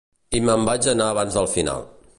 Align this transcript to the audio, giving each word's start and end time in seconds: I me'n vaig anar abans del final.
I 0.37 0.39
me'n 0.47 0.65
vaig 0.69 0.89
anar 0.95 1.11
abans 1.17 1.39
del 1.41 1.51
final. 1.57 1.87